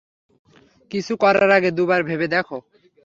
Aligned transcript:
কিছু 0.91 1.13
করার 1.23 1.49
আগে 1.57 1.69
দুবার 1.77 2.01
ভেবে 2.09 2.27
দেখ! 2.33 2.47